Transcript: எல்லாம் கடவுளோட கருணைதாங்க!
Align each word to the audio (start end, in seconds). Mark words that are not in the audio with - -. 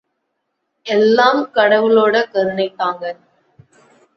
எல்லாம் 0.85 1.41
கடவுளோட 1.53 2.15
கருணைதாங்க! 2.33 3.03